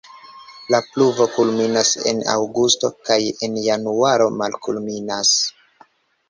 La 0.75 0.77
pluvo 0.93 1.27
kulminas 1.35 1.91
en 2.11 2.21
aŭgusto 2.35 2.91
kaj 3.11 3.19
en 3.49 3.61
januaro 3.67 4.29
malkulminas. 4.41 5.37